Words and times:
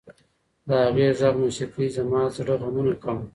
د 0.67 0.69
هغې 0.83 1.07
د 1.17 1.19
غږ 1.19 1.35
موسیقۍ 1.43 1.87
زما 1.97 2.21
د 2.29 2.33
زړه 2.35 2.53
غمونه 2.61 2.93
کم 3.03 3.17
کړل. 3.19 3.27